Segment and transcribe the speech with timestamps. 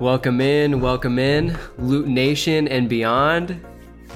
[0.00, 3.60] Welcome in, welcome in, Lute Nation and beyond.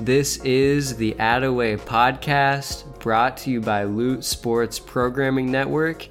[0.01, 6.07] This is the Attaway podcast brought to you by Lute Sports Programming Network.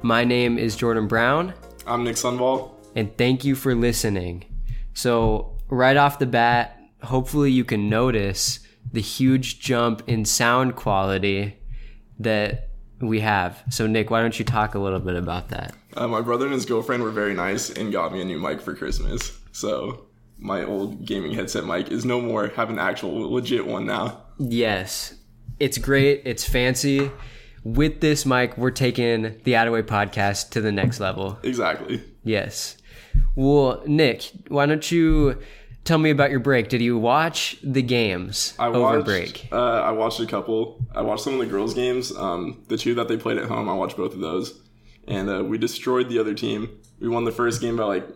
[0.00, 1.52] My name is Jordan Brown,
[1.86, 2.70] I'm Nick Sunval.
[2.96, 4.44] and thank you for listening.
[4.94, 8.60] So, right off the bat, hopefully you can notice
[8.90, 11.58] the huge jump in sound quality
[12.18, 12.69] that
[13.00, 13.62] we have.
[13.70, 15.74] So, Nick, why don't you talk a little bit about that?
[15.96, 18.60] Uh, my brother and his girlfriend were very nice and got me a new mic
[18.60, 19.36] for Christmas.
[19.52, 20.06] So
[20.38, 22.48] my old gaming headset mic is no more.
[22.48, 24.22] Have an actual legit one now.
[24.38, 25.14] Yes,
[25.58, 26.22] it's great.
[26.24, 27.10] It's fancy.
[27.62, 31.38] With this mic, we're taking the Attaway podcast to the next level.
[31.42, 32.02] Exactly.
[32.24, 32.78] Yes.
[33.34, 35.40] Well, Nick, why don't you
[35.90, 36.68] tell me about your break?
[36.68, 39.48] Did you watch the games I over watched, break?
[39.50, 40.84] Uh, I watched a couple.
[40.94, 42.14] I watched some of the girls' games.
[42.16, 44.60] Um, the two that they played at home, I watched both of those,
[45.08, 46.68] and uh, we destroyed the other team.
[47.00, 48.06] We won the first game by like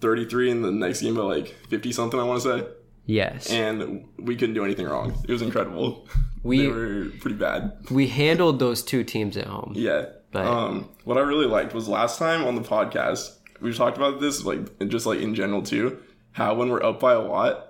[0.00, 2.18] 33, and the next game by like 50 something.
[2.18, 2.66] I want to say,
[3.04, 3.50] Yes.
[3.50, 5.14] and we couldn't do anything wrong.
[5.28, 6.08] It was incredible.
[6.44, 7.72] We- were pretty bad.
[7.88, 9.74] we handled those two teams at home.
[9.76, 10.06] Yeah.
[10.32, 14.20] But- um, what I really liked was last time on the podcast, we talked about
[14.20, 15.98] this, like, just like in general too,
[16.32, 17.68] how when we're up by a lot,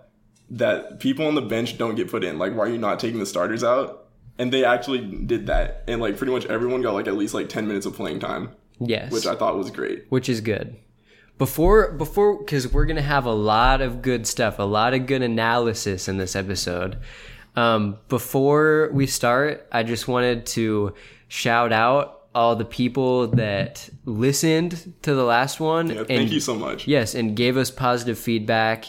[0.51, 2.39] that people on the bench don't get put in.
[2.39, 4.09] Like, why are you not taking the starters out?
[4.39, 5.85] And they actually did that.
[5.89, 8.51] And like, pretty much everyone got like at least like 10 minutes of playing time,
[8.79, 9.13] Yes.
[9.13, 10.07] which I thought was great.
[10.09, 10.77] which is good.
[11.39, 15.23] Before, before, because we're gonna have a lot of good stuff, a lot of good
[15.23, 16.99] analysis in this episode.
[17.57, 20.95] Um, before we start, I just wanted to
[21.29, 25.89] shout out all the people that listened to the last one.
[25.89, 26.87] Yeah, and thank you so much.
[26.87, 28.87] Yes, and gave us positive feedback.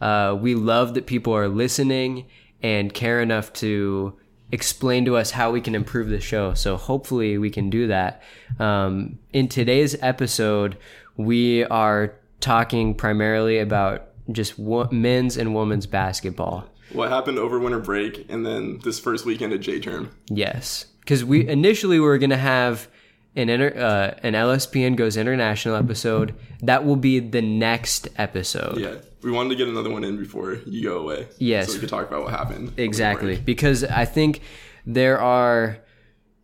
[0.00, 2.26] Uh, we love that people are listening
[2.62, 4.18] and care enough to
[4.52, 6.54] explain to us how we can improve the show.
[6.54, 8.22] So hopefully we can do that.
[8.58, 10.76] Um, in today's episode,
[11.16, 16.68] we are talking primarily about just wo- men's and women's basketball.
[16.92, 20.14] What happened over winter break and then this first weekend of J term?
[20.28, 22.88] Yes, because we initially we were gonna have
[23.36, 26.34] an inter, uh, an LSPN goes international episode.
[26.62, 28.78] That will be the next episode.
[28.78, 28.94] Yeah.
[29.22, 31.28] We wanted to get another one in before you go away.
[31.38, 31.68] Yes.
[31.68, 32.74] So we could talk about what happened.
[32.76, 34.40] Exactly, because I think
[34.86, 35.78] there are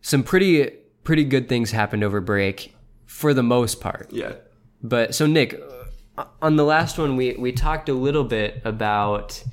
[0.01, 0.71] some pretty
[1.03, 4.09] pretty good things happened over break for the most part.
[4.11, 4.33] Yeah.
[4.83, 5.61] But so Nick,
[6.17, 9.43] uh, on the last one we we talked a little bit about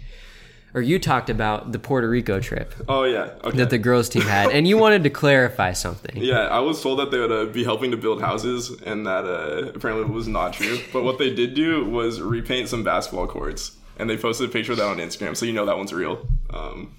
[0.75, 3.31] or you talked about the Puerto Rico trip Oh, yeah.
[3.45, 3.57] Okay.
[3.59, 6.17] that the girls team had and you wanted to clarify something.
[6.17, 9.25] Yeah, I was told that they would uh, be helping to build houses, and that
[9.25, 10.79] uh, apparently was not true.
[10.93, 14.73] But what they did do was repaint some basketball courts, and they posted a picture
[14.73, 16.29] of that on Instagram, so you know that one's real.
[16.51, 16.95] Um,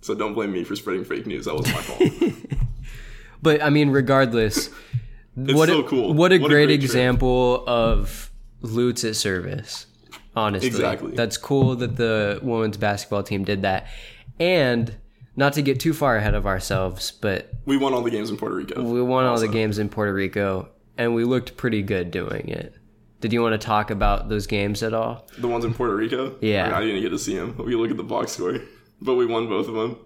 [0.00, 1.44] so don't blame me for spreading fake news.
[1.46, 2.32] That was my fault.
[3.42, 4.68] But I mean regardless
[5.36, 6.12] what still a, cool.
[6.12, 8.30] What a What a great, example of
[8.62, 9.86] Lutes at service.
[10.38, 11.12] Honestly, Exactly.
[11.14, 13.88] That's cool that the women's basketball team did that,
[14.38, 14.96] and
[15.36, 18.36] not to get too far ahead of ourselves, but we won all the games in
[18.36, 18.82] Puerto Rico.
[18.82, 22.74] we won all the games in Puerto Rico, and we looked pretty good doing it.
[23.20, 25.26] Did you want to talk about those games at all?
[25.38, 26.36] The ones in Puerto Rico.
[26.40, 26.76] Yeah.
[26.76, 27.56] I didn't get to see them.
[27.58, 28.58] We look at the box score,
[29.00, 29.96] but we won both of them.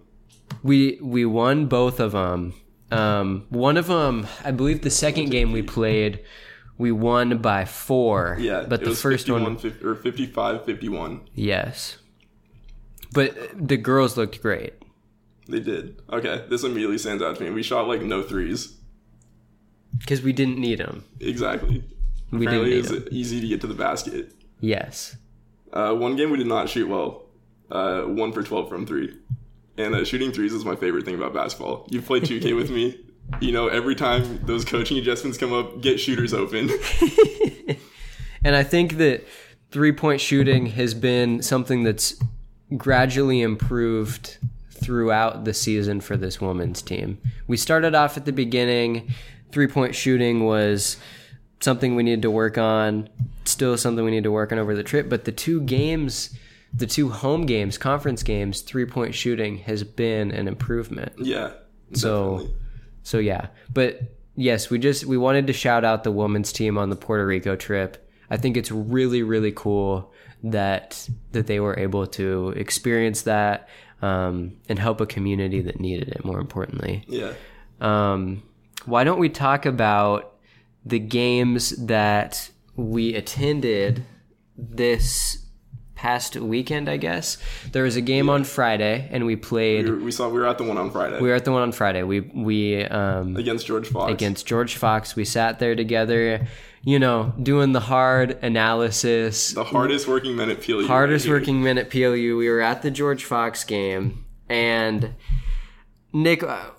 [0.63, 2.55] We we won both of them.
[2.91, 6.23] Um, one of them, I believe, the second game we played,
[6.83, 8.37] we won by four.
[8.41, 11.21] Yeah, but it the first 51, one, 50, or 55, 51.
[11.35, 11.97] yes.
[13.15, 13.37] But
[13.69, 14.73] the girls looked great.
[15.47, 16.01] They did.
[16.11, 17.51] Okay, this immediately stands out to me.
[17.51, 18.75] We shot like no threes.
[19.99, 21.05] Because we didn't need them.
[21.21, 21.85] Exactly.
[22.31, 23.09] We Apparently, didn't it need was them.
[23.13, 24.33] easy to get to the basket.
[24.61, 25.17] Yes.
[25.73, 27.27] Uh, one game we did not shoot well.
[27.71, 29.15] Uh, one for 12 from three.
[29.77, 31.87] And uh, shooting threes is my favorite thing about basketball.
[31.91, 32.99] You've played 2K with me.
[33.41, 36.71] You know, every time those coaching adjustments come up, get shooters open.
[38.45, 39.27] And I think that
[39.71, 42.21] three point shooting has been something that's
[42.77, 44.39] gradually improved
[44.71, 47.19] throughout the season for this women's team.
[47.47, 49.13] We started off at the beginning,
[49.53, 50.97] three point shooting was
[51.61, 53.09] something we needed to work on,
[53.45, 56.37] still something we need to work on over the trip, but the two games,
[56.75, 61.13] the two home games, conference games, three point shooting has been an improvement.
[61.19, 61.53] yeah.
[61.93, 62.47] Definitely.
[62.47, 62.55] So
[63.19, 64.01] yeah, but
[64.37, 67.57] yes, we just we wanted to shout out the women's team on the Puerto Rico
[67.57, 68.09] trip.
[68.31, 70.13] I think it's really really cool
[70.45, 73.69] that that they were able to experience that
[74.01, 76.25] um, and help a community that needed it.
[76.25, 77.33] More importantly, Yeah.
[77.81, 78.43] um,
[78.87, 80.35] why don't we talk about
[80.85, 84.05] the games that we attended
[84.57, 85.42] this
[86.03, 86.89] past weekend?
[86.89, 87.39] I guess
[87.71, 89.85] there was a game on Friday, and we played.
[89.85, 91.53] We, were, we saw we were at the one on Friday We were at the
[91.53, 92.03] one on Friday.
[92.03, 94.13] We we um, against George Fox.
[94.13, 95.15] against George Fox.
[95.15, 96.49] We sat there together,
[96.83, 100.87] you know, doing the hard analysis, The hardest working men at PLU.
[100.89, 102.37] hardest right working men at PLU.
[102.37, 105.15] We were at the George Fox game, and
[106.13, 106.71] Nick, uh,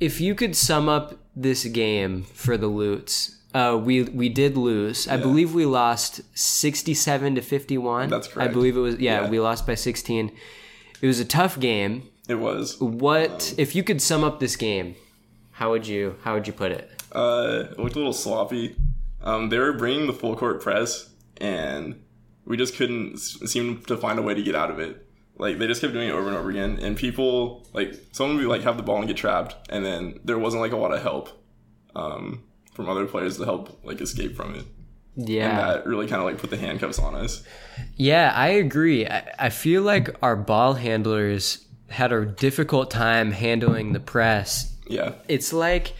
[0.00, 5.08] if you could sum up this game for the Lutes, uh, we we did lose.
[5.08, 8.08] I believe we lost sixty-seven to fifty-one.
[8.10, 8.96] That's I believe it was.
[8.98, 9.30] Yeah, Yeah.
[9.30, 10.24] we lost by sixteen.
[11.02, 11.94] It was a tough game.
[12.28, 12.80] It was.
[12.80, 14.94] What if you could sum up this game?
[15.52, 16.84] How would you How would you put it?
[17.12, 18.76] Uh, it looked a little sloppy.
[19.22, 22.00] Um, they were bringing the full court press, and
[22.44, 25.04] we just couldn't seem to find a way to get out of it.
[25.38, 28.46] Like they just kept doing it over and over again, and people like someone would
[28.46, 31.00] like have the ball and get trapped, and then there wasn't like a lot of
[31.02, 31.30] help
[31.96, 32.42] um,
[32.78, 34.64] from other players to help like escape from it.
[35.16, 35.48] Yeah.
[35.48, 37.42] And that really kind of like put the handcuffs on us.
[37.96, 39.04] Yeah, I agree.
[39.04, 44.76] I, I feel like our ball handlers had a difficult time handling the press.
[44.86, 45.94] Yeah, It's like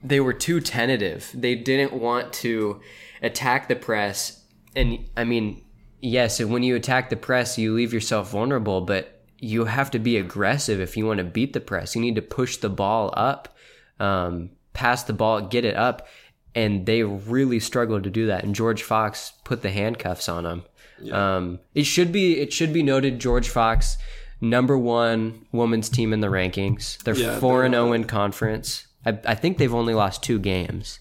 [0.00, 1.28] they were too tentative.
[1.34, 2.80] They didn't want to
[3.20, 4.44] attack the press.
[4.76, 5.64] And I mean,
[6.00, 9.98] yes, and when you attack the press, you leave yourself vulnerable, but you have to
[9.98, 11.96] be aggressive if you want to beat the press.
[11.96, 13.56] You need to push the ball up,
[13.98, 16.06] um, pass the ball, get it up.
[16.54, 18.42] And they really struggled to do that.
[18.42, 20.64] And George Fox put the handcuffs on them.
[21.12, 23.96] Um, it should be it should be noted George Fox,
[24.40, 26.98] number one women's team in the rankings.
[27.04, 28.86] They're Yeah, four and zero in conference.
[29.06, 31.00] I, I think they've only lost two games,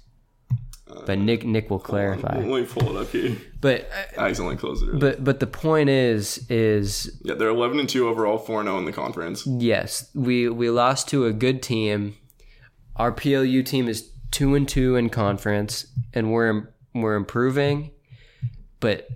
[1.05, 2.37] but Nick Nick will clarify.
[2.37, 3.35] Let me pull it up here.
[3.59, 4.97] But I accidentally closed it.
[4.99, 8.77] but but the point is is yeah, they're eleven and two overall, four and zero
[8.77, 9.45] in the conference.
[9.45, 12.15] yes we we lost to a good team.
[12.99, 17.91] Our PLU team is two and two in conference, and we're we're improving.
[18.79, 19.07] But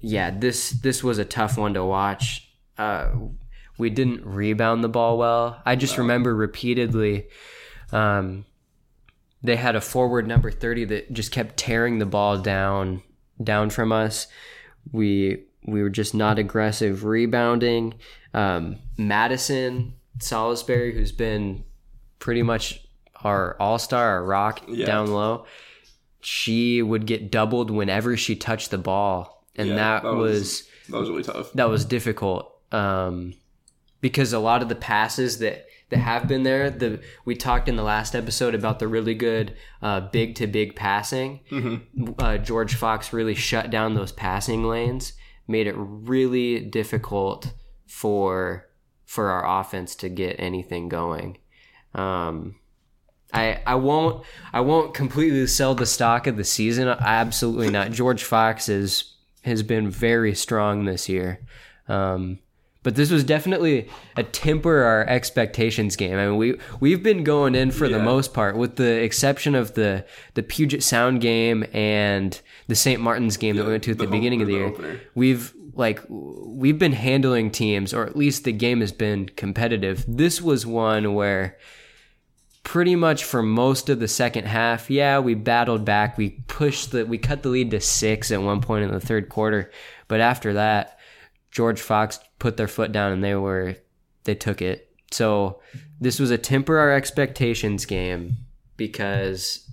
[0.00, 2.48] yeah, this this was a tough one to watch.
[2.78, 3.10] Uh,
[3.76, 5.60] we didn't rebound the ball well.
[5.66, 7.26] I just remember repeatedly.
[7.92, 8.44] Um,
[9.42, 13.02] they had a forward number 30 that just kept tearing the ball down
[13.42, 14.28] down from us.
[14.92, 17.94] We we were just not aggressive rebounding.
[18.32, 21.64] Um, Madison Salisbury, who's been
[22.18, 22.83] pretty much
[23.24, 24.86] our all star, our rock Yeah.
[24.86, 25.46] down low,
[26.20, 30.68] she would get doubled whenever she touched the ball, and Yeah, that, that was, was-
[30.88, 31.52] That was really tough.
[31.54, 33.34] that was difficult um,
[34.00, 37.76] because a lot of the passes that that have been there, the we talked in
[37.76, 41.40] the last episode about the really good uh, big to big passing.
[42.18, 45.12] Uh, George Fox really shut down those passing lanes,
[45.46, 47.52] made it really difficult
[47.86, 48.66] for
[49.04, 51.36] for our offense to get anything going.
[51.94, 52.56] Um,
[53.34, 56.88] I I won't I won't completely sell the stock of the season.
[56.88, 57.90] Absolutely not.
[57.90, 59.14] George Fox is
[59.44, 61.40] has been very strong this year.
[61.88, 62.38] Um,
[62.84, 66.18] but this was definitely a temper our expectations game.
[66.18, 69.72] I mean, we we've been going in for the most part, with the exception of
[69.72, 70.04] the
[70.34, 72.38] the Puget Sound game and
[72.68, 73.00] the St.
[73.00, 74.66] Martin's game that we went to at the, the beginning of the year.
[74.66, 75.00] opener.
[75.14, 80.04] We've like we've been handling teams, or at least the game has been competitive.
[80.06, 81.56] This was one where
[82.64, 86.18] pretty much for most of the second half, yeah, we battled back.
[86.18, 89.28] We pushed the we cut the lead to six at one point in the third
[89.28, 89.70] quarter,
[90.08, 90.98] but after that,
[91.52, 93.76] George Fox put their foot down and they were
[94.24, 94.90] they took it.
[95.12, 95.60] So
[96.00, 98.38] this was a temper our expectations game
[98.76, 99.68] because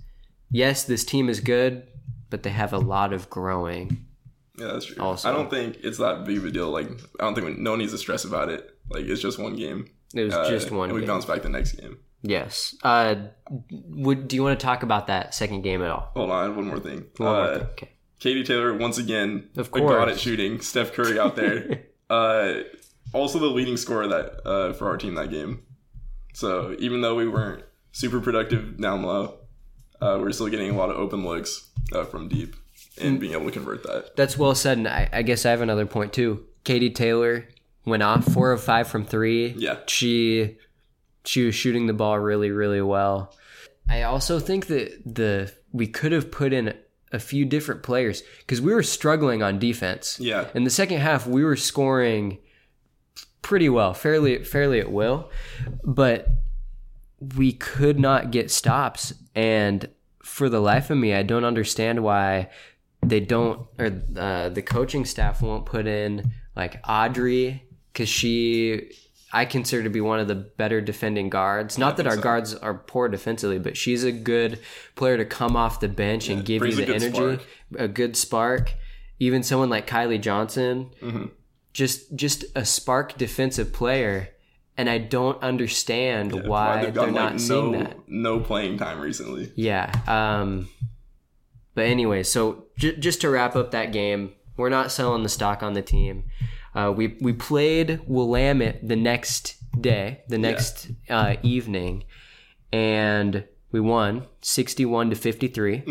[0.51, 1.87] yes, this team is good,
[2.29, 4.05] but they have a lot of growing.
[4.57, 5.01] Yeah, that's true.
[5.01, 5.29] Also.
[5.29, 6.69] I don't think it's that big of a deal.
[6.69, 6.87] Like,
[7.19, 8.69] I don't think we, no one needs to stress about it.
[8.89, 9.89] Like, it's just one game.
[10.13, 10.89] It was Uh, just one.
[10.89, 11.97] And we bounce back the next game.
[12.23, 12.75] Yes.
[12.83, 13.15] Uh,
[13.89, 16.11] would do you want to talk about that second game at all?
[16.13, 17.05] Hold on, one more thing.
[17.17, 17.67] One more uh, thing.
[17.67, 17.89] Okay.
[18.19, 20.11] Katie Taylor once again Of course.
[20.11, 20.61] at shooting.
[20.61, 21.85] Steph Curry out there.
[22.09, 22.59] uh,
[23.13, 25.63] also the leading scorer that uh, for our team that game.
[26.33, 29.39] So even though we weren't super productive down low,
[29.99, 32.55] uh, we are still getting a lot of open looks uh, from deep
[32.99, 34.15] and being able to convert that.
[34.15, 36.45] That's well said, and I, I guess I have another point too.
[36.63, 37.47] Katie Taylor
[37.85, 39.47] went off four of five from three.
[39.57, 39.77] Yeah.
[39.87, 40.57] She
[41.25, 43.35] she was shooting the ball really, really well.
[43.89, 46.73] I also think that the we could have put in
[47.11, 50.19] a few different players because we were struggling on defense.
[50.19, 50.47] Yeah.
[50.53, 52.37] In the second half, we were scoring
[53.41, 55.29] pretty well, fairly fairly at will,
[55.83, 56.27] but
[57.35, 59.13] we could not get stops.
[59.35, 59.89] And
[60.23, 62.49] for the life of me, I don't understand why
[63.03, 68.91] they don't, or uh, the coaching staff won't put in like Audrey because she.
[69.33, 71.77] I consider to be one of the better defending guards.
[71.77, 72.21] Not that our so.
[72.21, 74.59] guards are poor defensively, but she's a good
[74.95, 77.41] player to come off the bench and give you the energy, spark.
[77.77, 78.73] a good spark.
[79.19, 81.25] Even someone like Kylie Johnson, Mm-hmm.
[81.73, 84.29] just just a spark defensive player,
[84.77, 87.97] and I don't understand why they've they're not like, seeing no, that.
[88.07, 89.51] No playing time recently.
[89.55, 89.91] Yeah.
[90.07, 90.67] Um,
[91.75, 95.63] but anyway, so j- just to wrap up that game, we're not selling the stock
[95.63, 96.23] on the team.
[96.73, 102.03] Uh, we we played Willamette the next day, the next uh, evening,
[102.71, 105.83] and we won sixty-one to 53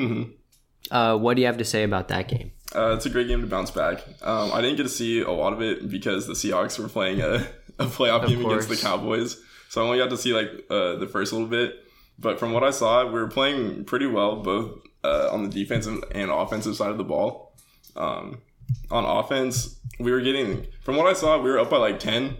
[0.90, 2.52] Uh, what do you have to say about that game?
[2.74, 4.04] Uh, it's a great game to bounce back.
[4.22, 7.20] Um, I didn't get to see a lot of it because the Seahawks were playing
[7.20, 7.46] a,
[7.78, 8.76] a playoff game against the.
[8.76, 9.36] Cowboys,
[9.68, 11.74] so I only got to see like uh, the first little bit.
[12.18, 16.04] But from what I saw, we were playing pretty well, both uh, on the defensive
[16.12, 17.54] and offensive side of the ball.
[17.96, 18.42] Um,
[18.90, 22.36] on offense, we were getting, from what I saw, we were up by like ten,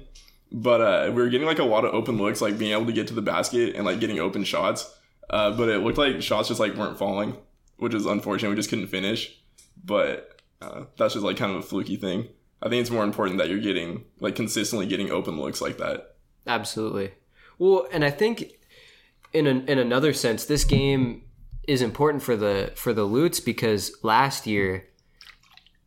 [0.52, 2.92] but uh, we were getting like a lot of open looks, like being able to
[2.92, 4.92] get to the basket and like getting open shots.
[5.28, 7.36] Uh, but it looked like shots just like weren't falling,
[7.76, 8.50] which is unfortunate.
[8.50, 9.40] We just couldn't finish
[9.84, 12.28] but uh, that's just like kind of a fluky thing.
[12.62, 16.16] I think it's more important that you're getting like consistently getting open looks like that.
[16.46, 17.12] Absolutely.
[17.58, 18.52] Well, and I think
[19.32, 21.22] in an, in another sense, this game
[21.66, 24.88] is important for the for the Lutes because last year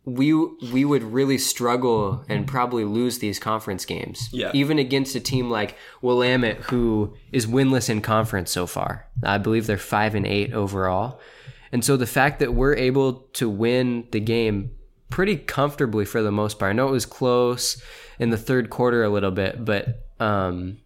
[0.06, 4.30] we we would really struggle and probably lose these conference games.
[4.32, 4.52] Yeah.
[4.54, 9.08] Even against a team like Willamette, who is winless in conference so far.
[9.24, 11.20] I believe they're five and eight overall.
[11.72, 14.72] And so the fact that we're able to win the game
[15.14, 16.72] pretty comfortably for the most part.
[16.72, 17.80] I know it was close
[18.18, 20.78] in the third quarter a little bit, but um,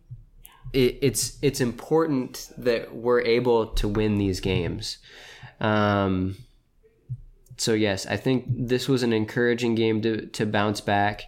[0.74, 4.98] it, it's it's important that we're able to win these games.
[5.62, 6.36] Um,
[7.58, 11.24] so yes, I think this was an encouraging game to to bounce back.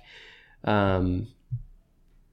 [0.63, 1.27] Um,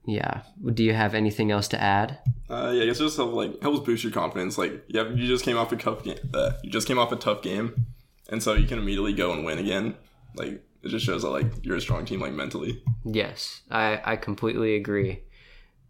[0.06, 0.42] yeah.
[0.64, 2.18] Do you have anything else to add?
[2.48, 4.56] Uh, yeah, I guess it just help, like helps boost your confidence.
[4.56, 6.18] Like, yeah, you just came off a tough game.
[6.32, 7.86] Uh, you just came off a tough game,
[8.30, 9.96] and so you can immediately go and win again.
[10.36, 12.82] Like, it just shows that like you're a strong team, like mentally.
[13.04, 15.22] Yes, I, I completely agree.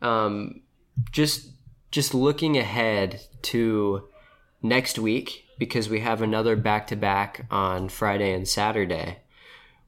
[0.00, 0.62] Um,
[1.12, 1.50] just
[1.90, 4.08] just looking ahead to
[4.62, 9.18] next week because we have another back to back on Friday and Saturday.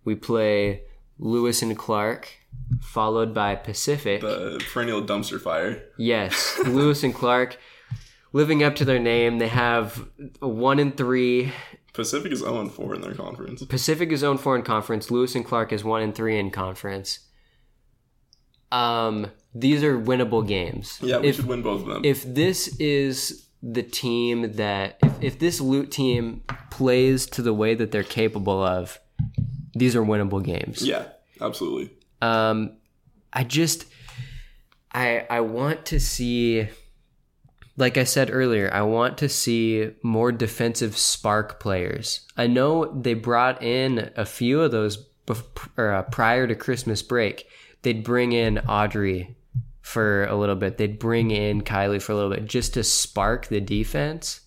[0.05, 0.83] We play
[1.19, 2.29] Lewis and Clark,
[2.81, 4.21] followed by Pacific.
[4.21, 5.83] The perennial dumpster fire.
[5.99, 7.59] Yes, Lewis and Clark,
[8.33, 10.09] living up to their name, they have
[10.41, 11.53] a one and three.
[11.93, 13.65] Pacific is 0 4 in their conference.
[13.65, 15.11] Pacific is zone four in conference.
[15.11, 17.19] Lewis and Clark is one and three in conference.
[18.71, 21.01] Um, these are winnable games.
[21.03, 22.05] Yeah, we if should win both of them.
[22.05, 27.75] if this is the team that if, if this Lute team plays to the way
[27.75, 28.99] that they're capable of,
[29.75, 30.83] these are winnable games.
[30.83, 31.07] yeah,
[31.41, 31.91] absolutely.
[32.23, 32.77] Um,
[33.33, 33.87] I just,
[34.93, 36.69] I I want to see,
[37.77, 42.27] like I said earlier, I want to see more defensive spark players.
[42.37, 47.03] I know they brought in a few of those bef- or, uh, prior to Christmas
[47.03, 47.47] break.
[47.83, 49.37] They'd bring in Audrey
[49.89, 50.77] for a little bit.
[50.77, 54.43] They'd bring in Kylie for a little bit just to spark the defense.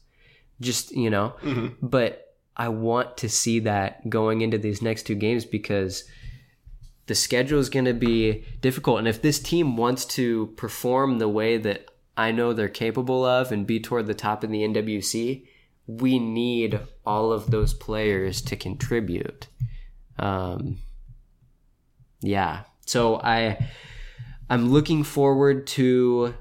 [0.59, 1.33] Just you know,
[1.81, 6.03] but I want to see that going into these next two games because
[7.07, 8.99] the schedule is going to be difficult.
[8.99, 13.51] And if this team wants to perform the way that I know they're capable of
[13.51, 15.47] and be toward the top in the NWC,
[15.87, 19.47] we need all of those players to contribute.
[20.19, 20.77] Um,
[22.21, 22.65] yeah.
[22.85, 23.57] So I
[24.51, 26.33] I'm looking forward to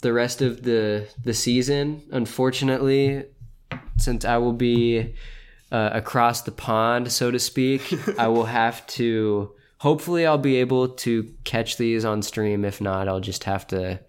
[0.00, 2.02] the rest of the the season.
[2.10, 3.26] Unfortunately,
[3.98, 5.14] since I will be
[5.70, 9.52] uh, across the pond, so to speak, I will have to.
[9.80, 12.64] Hopefully, I'll be able to catch these on stream.
[12.64, 14.00] If not, I'll just have to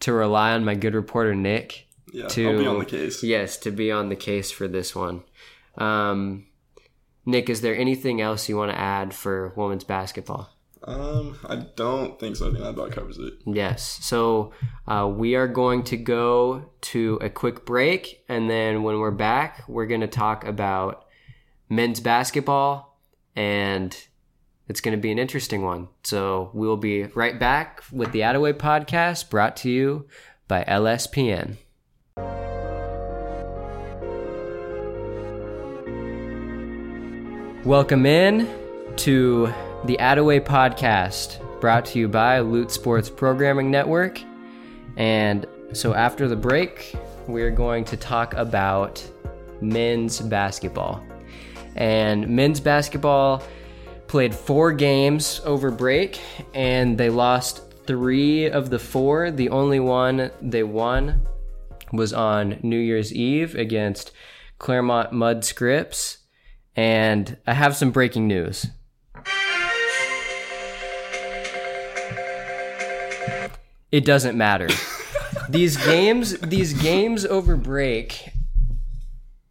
[0.00, 1.86] to rely on my good reporter Nick.
[2.12, 3.22] Yeah, to I'll be on the case.
[3.22, 5.22] Yes, to be on the case for this one.
[5.78, 6.46] Um,
[7.24, 10.50] Nick, is there anything else you want to add for women's basketball?
[10.86, 12.46] Um, I don't think so.
[12.46, 13.34] I think that about covers it.
[13.46, 13.98] Yes.
[14.02, 14.52] So
[14.86, 19.64] uh, we are going to go to a quick break, and then when we're back,
[19.66, 21.06] we're going to talk about
[21.70, 22.98] men's basketball,
[23.34, 23.96] and
[24.68, 25.88] it's going to be an interesting one.
[26.02, 30.06] So we'll be right back with the Attaway podcast brought to you
[30.48, 31.56] by LSPN.
[37.64, 38.46] Welcome in
[38.96, 39.50] to
[39.84, 44.18] the Attaway podcast brought to you by Lute Sports Programming Network.
[44.96, 49.06] And so after the break, we're going to talk about
[49.60, 51.04] men's basketball.
[51.76, 53.42] And men's basketball
[54.06, 56.18] played four games over break,
[56.54, 59.30] and they lost three of the four.
[59.30, 61.28] The only one they won
[61.92, 64.12] was on New Year's Eve against
[64.58, 66.18] Claremont Mudd Scripps.
[66.74, 68.66] And I have some breaking news.
[73.94, 74.68] It doesn't matter.
[75.48, 78.28] these games, these games over break,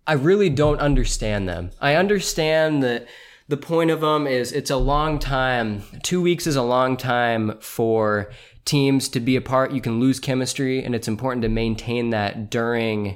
[0.06, 1.72] I really don't understand them.
[1.80, 3.08] I understand that
[3.48, 5.84] the point of them is it's a long time.
[6.04, 8.34] Two weeks is a long time for
[8.66, 9.72] teams to be apart.
[9.72, 13.16] You can lose chemistry, and it's important to maintain that during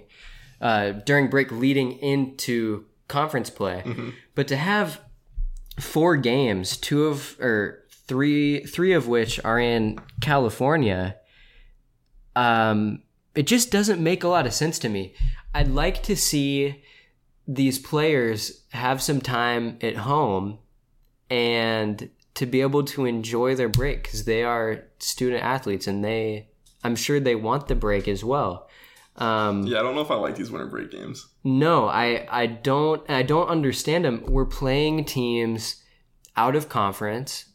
[0.62, 3.84] uh, during break leading into conference play.
[4.34, 5.02] But to have
[5.78, 11.16] four games, two of or three three of which are in California,
[12.36, 13.02] um,
[13.36, 15.14] it just doesn't make a lot of sense to me.
[15.54, 16.84] I'd like to see
[17.48, 20.60] these players have some time at home
[21.30, 26.48] and to be able to enjoy their break because they are student athletes and they
[26.84, 28.68] i'm sure they want the break as well
[29.16, 31.28] um, Yeah, I don't know if I like these winter break games.
[31.44, 35.82] no i i don't i don't understand them we're playing teams
[36.36, 37.46] out of conference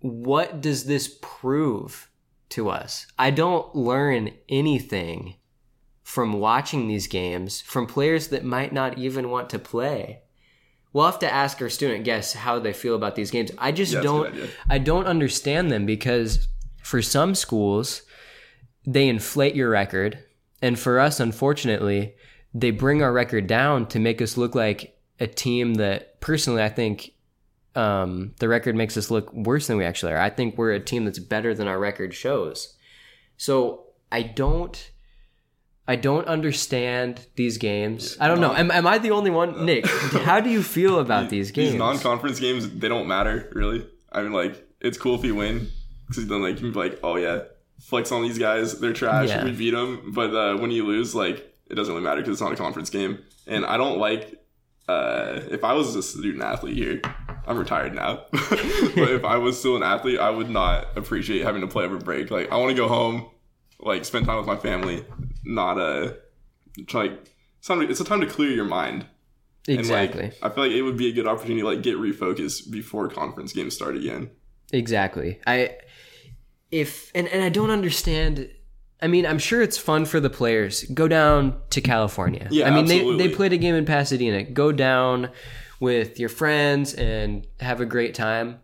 [0.00, 2.10] what does this prove
[2.50, 3.06] to us?
[3.18, 5.36] I don't learn anything
[6.02, 10.22] from watching these games from players that might not even want to play.
[10.92, 13.50] We'll have to ask our student guests how they feel about these games.
[13.58, 16.48] I just Yeah, that's a good don't i don't understand them because
[16.82, 18.02] for some schools
[18.86, 20.18] they inflate your record.
[20.62, 22.14] And for us unfortunately
[22.54, 26.68] they bring our record down to make us look like a team that personally i
[26.68, 27.12] think
[27.74, 30.80] um, the record makes us look worse than we actually are i think we're a
[30.80, 32.74] team that's better than our record shows
[33.36, 34.90] so i don't
[35.86, 39.86] i don't understand these games i don't know am, am i the only one nick
[40.28, 43.86] how do you feel about these games These non-conference games, they don't matter really.
[44.10, 45.68] I mean, like it's cool if you win
[46.08, 47.40] because then like you can be like, oh yeah,
[47.80, 49.44] flex on these guys, they're trash, Yeah.
[49.44, 50.12] we beat them.
[50.14, 51.36] But uh, when you lose, like
[51.70, 53.18] it doesn't really matter because it's not a conference game.
[53.46, 54.42] And I don't like
[54.88, 57.00] uh, if I was a student athlete here.
[57.46, 61.62] I'm retired now, but if I was still an athlete, I would not appreciate having
[61.62, 62.30] to play over break.
[62.30, 63.30] Like I want to go home,
[63.80, 65.02] like spend time with my family,
[65.44, 66.18] not a
[66.86, 67.12] try, like
[67.58, 69.06] it's, it's a time to clear your mind.
[69.66, 71.96] And, like, exactly I feel like it would be a good opportunity to like get
[71.96, 74.30] refocused before conference games start again.
[74.72, 75.40] Exactly.
[75.46, 75.76] I
[76.70, 78.50] if and, and I don't understand
[79.00, 80.82] I mean, I'm sure it's fun for the players.
[80.84, 82.48] Go down to California.
[82.50, 84.42] Yeah, I mean, they, they played a game in Pasadena.
[84.42, 85.30] Go down
[85.78, 88.58] with your friends and have a great time.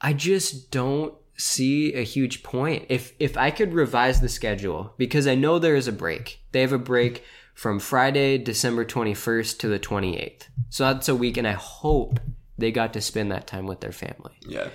[0.00, 2.84] I just don't see a huge point.
[2.90, 6.40] If if I could revise the schedule because I know there is a break.
[6.52, 7.24] They have a break
[7.54, 10.48] from Friday, December 21st to the 28th.
[10.70, 12.20] So that's a week and I hope
[12.58, 14.68] they got to spend that time with their family Yeah.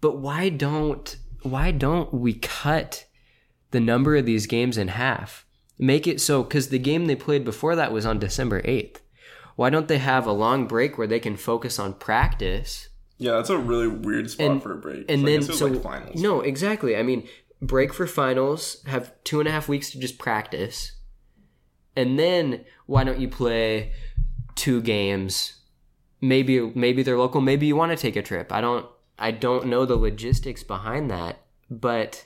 [0.00, 3.04] but why don't why don't we cut
[3.74, 5.44] the number of these games in half.
[5.78, 8.98] Make it so because the game they played before that was on december 8th
[9.56, 12.88] why don't they have a long break where they can focus on practice?
[13.18, 15.04] Yeah, that's a really weird spot And- for a break.
[15.10, 16.20] and then so like finals.
[16.22, 16.96] no exactly.
[16.96, 17.26] I mean
[17.60, 20.92] break for finals have two and a half weeks to just practice.
[21.96, 23.92] And then why don't you play
[24.54, 25.60] two games?
[26.20, 28.52] Maybe maybe they're local maybe you want to take a trip.
[28.52, 28.86] I don't
[29.18, 31.34] i don't know the logistics behind that
[31.70, 32.24] but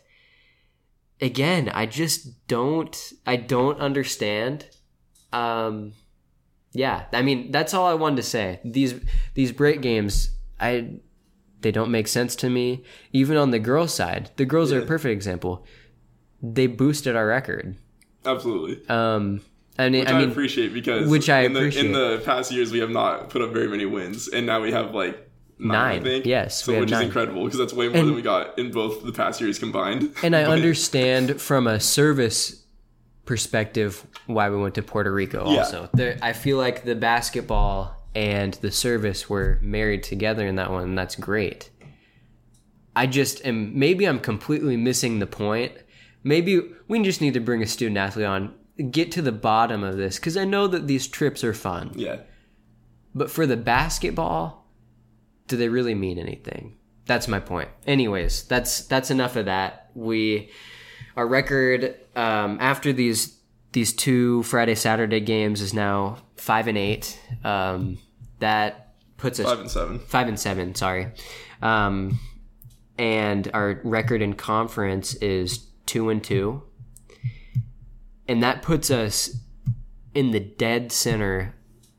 [1.21, 4.67] again i just don't i don't understand
[5.33, 5.93] um
[6.73, 8.61] yeah i mean that's all i wanted to say.
[8.65, 8.95] These
[9.35, 11.01] these break games i
[11.61, 12.85] they don't make sense to me.
[13.13, 15.67] Even on the girls side the girls are a perfect example.
[16.41, 17.77] They boosted our record.
[18.25, 18.87] Absolutely.
[18.89, 19.41] um
[19.77, 21.87] and Which I, i mean appreciate because which I in the, appreciate.
[21.87, 24.71] in the past years we have not put up very many wins, and now we
[24.73, 25.28] have like
[25.59, 26.27] nine, Nine, I think.
[26.27, 28.71] yes, so we which is incredible because that's way more And- than we got in
[28.71, 30.15] both the past years combined.
[30.23, 32.65] and i understand from a service
[33.25, 35.59] perspective why we went to puerto rico Yeah.
[35.59, 40.71] also there, i feel like the basketball and the service were married together in that
[40.71, 41.71] one and that's great
[42.97, 45.73] i just am maybe i'm completely missing the point
[46.25, 48.55] maybe we just need to bring a student athlete on
[48.91, 52.19] get to the bottom of this because i know that these trips are fun Yeah.
[53.15, 54.68] But for the basketball,
[55.49, 56.77] do they really mean anything?
[57.07, 57.69] That's my point.
[57.87, 59.91] Anyways, that's that's enough of that.
[59.95, 60.51] We
[61.17, 63.37] our record um, after these
[63.73, 67.19] these two Friday Saturday games is now five and eight.
[67.45, 67.99] Um,
[68.39, 69.99] that puts us Five and seven.
[69.99, 70.75] five and seven.
[70.75, 71.09] Sorry,
[71.63, 72.19] um,
[72.99, 76.63] and our record in conference is two and two,
[78.29, 79.35] and that puts us
[80.15, 81.55] in the dead center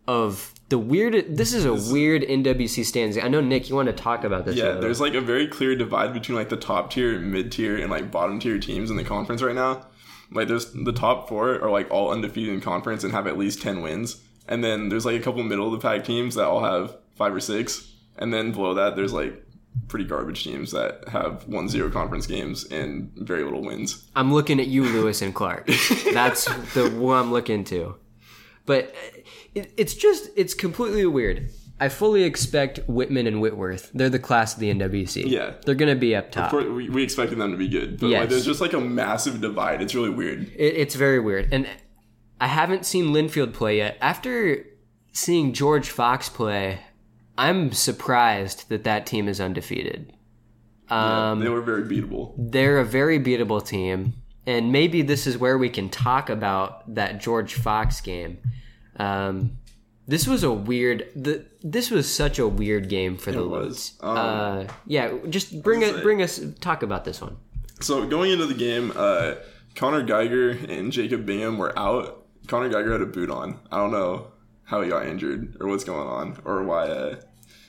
[0.07, 1.35] of the weird.
[1.35, 3.17] This is a weird NWC standings.
[3.17, 4.55] I know Nick, you want to talk about this?
[4.55, 7.89] Yeah, there's like a very clear divide between like the top tier, mid tier, and
[7.89, 9.85] like bottom tier teams in the conference right now.
[10.31, 13.61] Like there's the top four are like all undefeated in conference and have at least
[13.61, 16.63] ten wins, and then there's like a couple middle of the pack teams that all
[16.63, 19.43] have five or six, and then below that there's like
[19.87, 24.07] pretty garbage teams that have one zero conference games and very little wins.
[24.15, 25.67] I'm looking at you, Lewis and Clark.
[26.13, 27.95] That's the one I'm looking to.
[28.69, 28.93] But
[29.55, 31.49] it, it's just it's completely weird.
[31.81, 33.89] I fully expect Whitman and Whitworth.
[33.93, 35.23] They're the class of the NWC.
[35.27, 35.53] Yeah.
[35.65, 36.51] they're gonna be up top.
[36.51, 38.19] Course, we, we expected them to be good, but Yes.
[38.21, 39.81] like, there's just like a massive divide.
[39.81, 40.43] It's really weird.
[40.55, 41.67] It, it's very weird, and
[42.39, 43.97] I haven't seen Linfield play yet.
[44.01, 44.65] After
[45.13, 46.79] seeing George Fox play,
[47.37, 50.13] I'm surprised that that team is undefeated.
[50.89, 52.33] Um, they were very beatable.
[52.37, 54.13] they're a very beatable team,
[54.49, 58.39] and maybe this is where we can talk about that George Fox game.
[58.97, 59.57] Um,
[60.07, 61.07] this was a weird.
[61.15, 63.59] The, this was such a weird game for the was.
[63.59, 63.93] Loons.
[64.01, 65.95] Um, uh, yeah, just bring it.
[65.97, 66.39] it- Bring us.
[66.59, 67.37] Talk about this one.
[67.81, 69.35] So going into the game, uh,
[69.75, 72.25] Connor Geiger and Jacob Bingham were out.
[72.47, 73.59] Connor Geiger had a boot on.
[73.71, 74.31] I don't know
[74.63, 77.15] how he got injured or what's going on or why uh,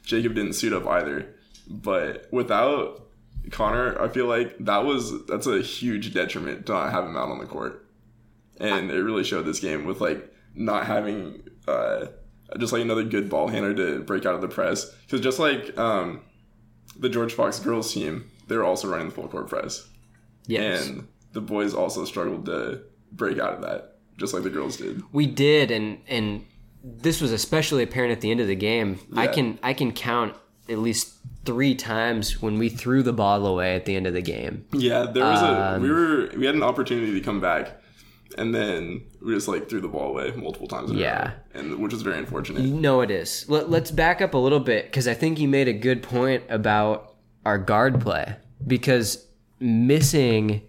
[0.02, 1.34] Jacob didn't suit up either.
[1.68, 3.06] But without
[3.50, 7.28] Connor, I feel like that was that's a huge detriment to not have him out
[7.30, 7.86] on the court.
[8.58, 12.06] And it really showed this game with like not having uh,
[12.58, 14.90] just like another good ball handler to break out of the press.
[15.06, 16.20] Because just like um,
[16.98, 19.86] the George Fox girls team, they were also running the full court press
[20.46, 20.86] Yes.
[20.86, 25.02] and the boys also struggled to break out of that, just like the girls did.
[25.12, 26.44] We did, and and
[26.82, 28.98] this was especially apparent at the end of the game.
[29.16, 30.34] I can I can count
[30.70, 34.22] at least three times when we threw the ball away at the end of the
[34.22, 34.64] game.
[34.72, 37.80] Yeah, there was a Um, we were we had an opportunity to come back,
[38.38, 40.92] and then we just like threw the ball away multiple times.
[40.92, 41.28] Yeah.
[41.28, 42.62] row, and which was very unfortunate.
[42.62, 43.46] No, it is.
[43.48, 46.44] Let, let's back up a little bit because I think you made a good point
[46.48, 49.26] about our guard play because
[49.58, 50.62] missing.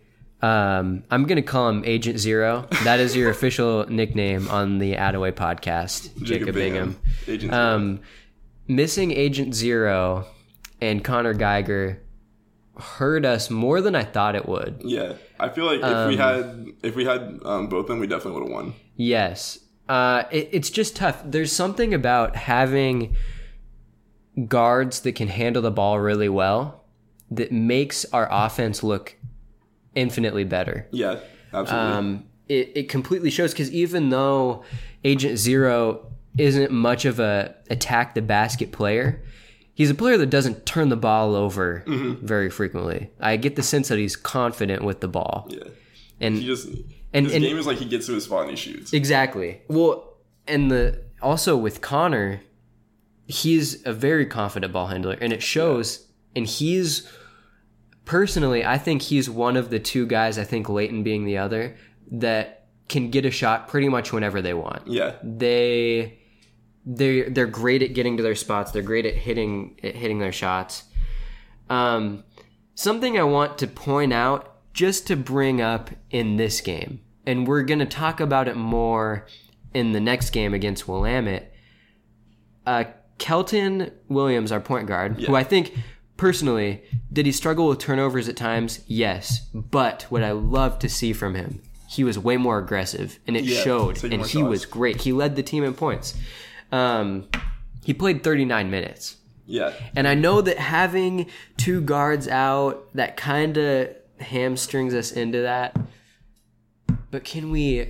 [0.43, 2.67] Um, I'm gonna call him Agent Zero.
[2.83, 6.99] That is your official nickname on the Attaway podcast, Jacob, Bingham.
[7.27, 7.99] Agent Um,
[8.67, 10.25] missing Agent Zero
[10.79, 12.01] and Connor Geiger
[12.77, 14.81] hurt us more than I thought it would.
[14.83, 17.99] yeah, I feel like if um, we had if we had um, both of them,
[17.99, 18.73] we definitely would have won.
[18.95, 19.59] Yes.
[19.89, 21.21] Uh, it, it's just tough.
[21.25, 23.15] There's something about having
[24.47, 26.85] guards that can handle the ball really well
[27.29, 29.17] that makes our offense look
[29.95, 30.87] infinitely better.
[30.91, 31.19] Yeah,
[31.53, 31.93] absolutely.
[31.93, 34.63] Um, it, it completely shows because even though
[35.03, 39.23] Agent Zero isn't much of a attack the basket player,
[39.73, 42.25] he's a player that doesn't turn the ball over mm-hmm.
[42.25, 43.09] very frequently.
[43.19, 45.47] I get the sense that he's confident with the ball.
[45.49, 45.63] yeah,
[46.19, 46.67] And he just
[47.13, 48.93] and- his and- game is like he gets to his spot and he shoots.
[48.93, 49.61] Exactly.
[49.67, 50.17] Well,
[50.47, 52.41] and the also with Connor,
[53.27, 56.07] he's a very confident ball handler, and it shows.
[56.35, 57.07] And he's
[58.05, 60.37] personally, I think he's one of the two guys.
[60.37, 61.75] I think Leighton being the other
[62.11, 64.87] that can get a shot pretty much whenever they want.
[64.87, 66.19] Yeah, They
[66.85, 68.71] they they're great at getting to their spots.
[68.71, 70.83] They're great at hitting at hitting their shots.
[71.69, 72.23] Um,
[72.75, 77.63] something I want to point out just to bring up in this game, and we're
[77.63, 79.27] gonna talk about it more
[79.73, 81.53] in the next game against Willamette.
[82.65, 82.85] Uh,
[83.17, 85.73] Kelton Williams, our point guard, who I think
[86.17, 88.81] personally did he struggle with turnovers at times?
[88.87, 93.37] Yes, but what I love to see from him, he was way more aggressive, and
[93.37, 94.49] it Yeah, showed, and he shots.
[94.49, 95.01] was great.
[95.01, 96.15] He led the team in points.
[96.71, 97.27] Um,
[97.83, 99.17] he played 39 minutes.
[99.45, 105.41] yeah, And I know that having two guards out, that kind of hamstrings us into
[105.41, 105.75] that.
[107.09, 107.89] But can we,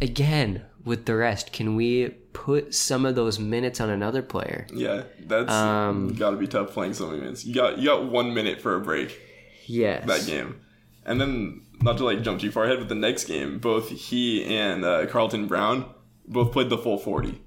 [0.00, 4.66] again, with the rest, can we put some of those minutes on another player?
[4.72, 5.02] yeah.
[5.26, 7.44] That's Um, got to be tough playing so many minutes.
[7.44, 9.18] You got you got one minute for a break.
[9.66, 10.06] Yes.
[10.06, 10.60] that game.
[11.06, 14.44] And then, not to like jump too far ahead, but the next game, both he
[14.44, 15.86] and uh, Carlton Brown
[16.26, 17.40] both played the full 40,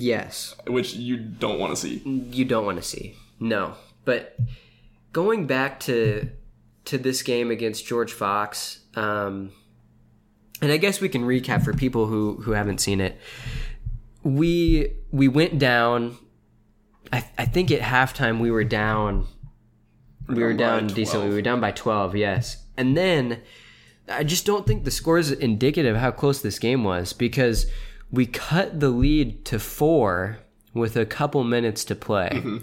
[0.00, 0.54] Yes.
[0.66, 2.02] which you don't want to see.
[2.04, 3.14] you don't want to see.
[3.38, 3.74] No.
[4.04, 4.36] But
[5.12, 6.28] going back to
[6.84, 9.52] to this game against George Fox, um,
[10.60, 13.18] and I guess we can recap for people who who haven't seen it.
[14.22, 16.16] We we went down.
[17.12, 19.26] I I think at halftime we were down.
[20.28, 21.28] We were down down decently.
[21.28, 22.16] We were down by twelve.
[22.16, 23.42] Yes, and then
[24.08, 27.66] I just don't think the score is indicative of how close this game was because
[28.12, 30.38] we cut the lead to four
[30.74, 32.58] with a couple minutes to play, Mm-hmm.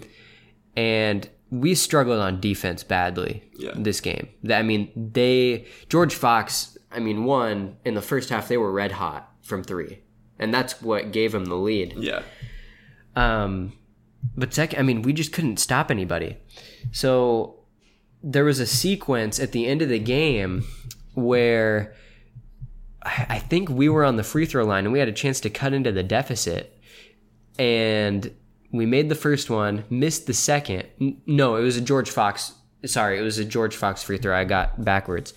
[0.76, 3.72] and we struggled on defense badly Yeah.
[3.74, 4.28] this game.
[4.50, 6.78] I mean, they George Fox.
[6.92, 10.00] I mean, one in the first half they were red hot from three,
[10.38, 11.94] and that's what gave them the lead.
[11.98, 12.22] Yeah.
[13.16, 13.72] Um,
[14.36, 16.36] but second, I mean, we just couldn't stop anybody.
[16.92, 17.60] So
[18.22, 20.64] there was a sequence at the end of the game
[21.14, 21.94] where
[23.02, 25.50] I think we were on the free throw line and we had a chance to
[25.50, 26.78] cut into the deficit.
[27.58, 28.30] And
[28.72, 30.86] we made the first one, missed the second.
[31.26, 32.52] No, it was a George Fox.
[32.84, 34.36] Sorry, it was a George Fox free throw.
[34.36, 35.34] I got backwards.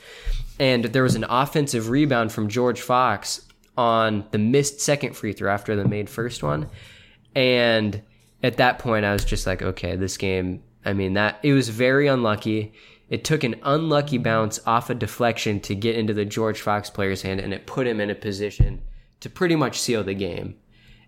[0.59, 3.47] And there was an offensive rebound from George Fox
[3.77, 6.69] on the missed second free throw after the made first one.
[7.35, 8.01] And
[8.43, 11.69] at that point, I was just like, okay, this game, I mean, that it was
[11.69, 12.73] very unlucky.
[13.13, 17.21] It took an unlucky bounce off a deflection to get into the George Fox player's
[17.21, 18.81] hand, and it put him in a position
[19.19, 20.55] to pretty much seal the game.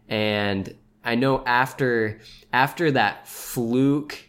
[0.08, 2.20] And I know after
[2.54, 4.20] after that fluke,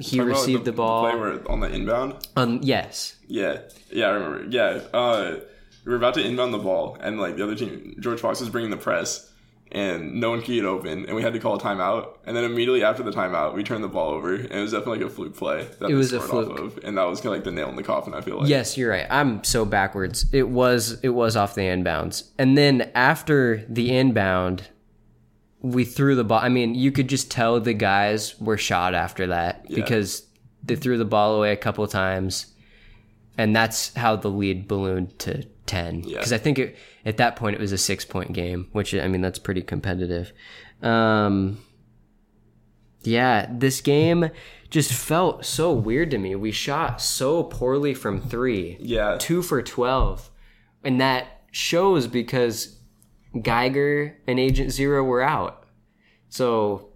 [0.00, 1.10] he received the, ball.
[1.10, 2.26] play on the inbound.
[2.34, 3.58] um, yes, Yeah,
[3.90, 4.46] yeah, I remember.
[4.48, 5.40] Yeah, uh,
[5.84, 8.48] we were about to inbound the ball, and like the other team, George Fox was
[8.48, 9.30] bringing the press,
[9.76, 12.14] and no one could get open, and we had to call a timeout.
[12.24, 15.00] And then immediately after the timeout, we turned the ball over, and it was definitely
[15.00, 15.68] like a fluke play.
[15.80, 17.68] That It was a scored off of, and that was kind of like the nail
[17.68, 18.14] in the coffin.
[18.14, 18.48] I feel like.
[18.48, 19.06] Yes, you're right.
[19.10, 20.24] I'm so backwards.
[20.32, 22.30] It was it was off the inbounds.
[22.38, 24.68] And then after the inbound,
[25.60, 26.40] we threw the ball.
[26.40, 30.26] I mean, you could just tell the guys were shot after that because
[30.64, 32.46] they threw the ball away a couple times.
[33.38, 36.04] And that's how the lead ballooned to 10.
[36.04, 36.16] Yeah.
[36.16, 39.08] Because I think it, at that point it was a six point game, which, I
[39.08, 40.32] mean, that's pretty competitive.
[40.82, 41.58] Um,
[43.02, 44.30] yeah, this game
[44.68, 46.34] just felt so weird to me.
[46.34, 49.16] We shot so poorly from three Yeah.
[49.18, 50.28] two for 12
[50.84, 52.76] and that shows because
[53.42, 55.64] geiger and agent zero were out
[56.28, 56.88] so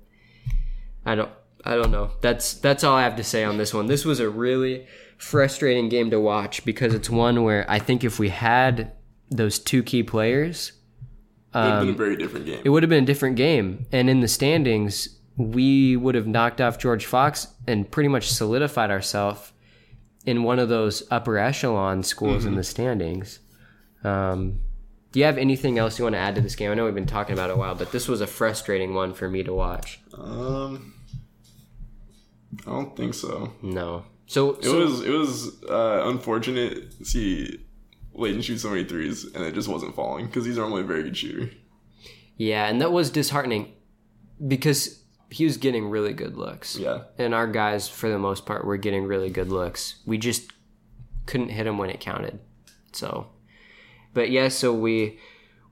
[1.05, 1.31] i don't
[1.65, 4.21] i don't know that's that's all i have to say on this one this was
[4.21, 4.87] a really
[5.19, 8.93] frustrating game to watch because it's one where i think if we had
[9.31, 10.73] those two key players
[11.53, 12.61] it would have Um, been a very different game.
[12.65, 13.87] it would have been a different game.
[13.91, 18.91] And in the standings, we would have knocked off George Fox and pretty much solidified
[18.91, 19.53] ourselves
[20.27, 23.41] in one of those upper echelon schools in the standings.
[24.05, 24.61] Um,
[25.13, 26.71] do you have anything else you want to add to this game?
[26.71, 29.13] I know we've been talking about it a while, but this was a frustrating one
[29.13, 29.99] for me to watch.
[30.17, 30.95] um,
[32.67, 33.53] I don't think so.
[33.63, 34.05] No.
[34.27, 37.59] So, It so- was it was uh, unfortunate see
[38.21, 41.03] Layton shoot so many threes, and it just wasn't falling because he's normally a very
[41.03, 41.51] good shooter.
[42.37, 43.73] yeah, and that was disheartening
[44.47, 46.77] because he was getting really good looks.
[46.77, 47.03] Yeah.
[47.19, 50.51] and our guys for the most part were getting really good looks we just
[51.27, 52.41] couldn't hit them when it counted
[52.93, 53.29] so
[54.15, 55.19] but yeah so we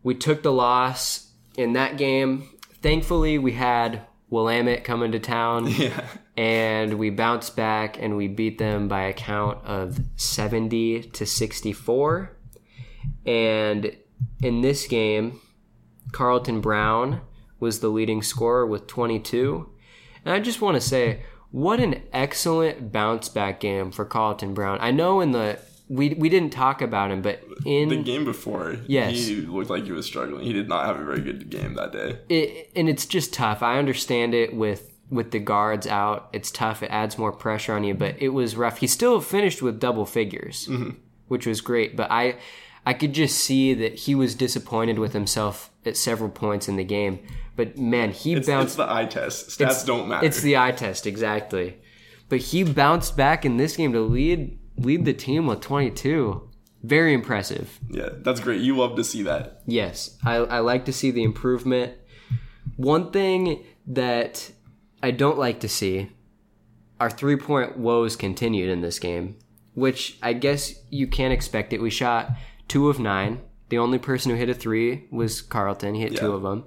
[0.04, 2.48] we took the loss in that game
[2.82, 6.06] thankfully we had willamette coming to town Yeah.
[6.36, 12.36] and we bounced back and we beat them by a count of 70 to 64
[13.26, 13.96] and
[14.42, 15.40] in this game
[16.12, 17.20] carlton brown
[17.60, 19.68] was the leading scorer with 22
[20.24, 24.78] and i just want to say what an excellent bounce back game for carlton brown
[24.80, 25.58] i know in the
[25.90, 29.26] we, we didn't talk about him but in The game before, Yes.
[29.26, 30.44] he looked like he was struggling.
[30.44, 32.18] He did not have a very good game that day.
[32.28, 33.62] it, and it's just tough.
[33.62, 36.28] I understand it with with the guards out.
[36.34, 36.82] It's tough.
[36.82, 38.78] It adds more pressure on you, but it was rough.
[38.78, 40.90] He still finished with double figures, mm-hmm.
[41.28, 41.96] which was great.
[41.96, 42.36] But I
[42.86, 46.84] I could just see that he was disappointed with himself at several points in the
[46.84, 47.18] game.
[47.56, 48.66] But man, he It's, bounced.
[48.68, 49.48] it's the eye test.
[49.50, 50.26] Stats don't matter.
[50.26, 51.78] It's the eye test exactly.
[52.28, 56.48] But he bounced back in this game to lead lead the team with 22.
[56.84, 57.80] Very impressive.
[57.90, 58.60] yeah, that's great.
[58.60, 59.62] You love to see that.
[59.66, 61.94] Yes, I, I like to see the improvement.
[62.76, 64.52] One thing that
[65.02, 66.10] I don't like to see
[67.00, 69.36] are three point woes continued in this game,
[69.74, 71.80] which I guess you can't expect it.
[71.82, 72.30] We shot
[72.68, 73.40] two of nine.
[73.70, 75.94] The only person who hit a three was Carlton.
[75.94, 76.64] He hit two of them.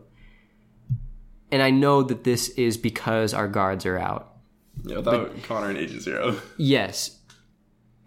[1.52, 4.34] And I know that this is because our guards are out.
[4.84, 6.38] Yeah, without Connor and Agent Zero.
[6.58, 7.18] Yes.